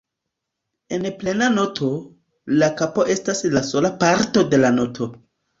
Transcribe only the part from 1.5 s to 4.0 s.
noto, la kapo estas la sola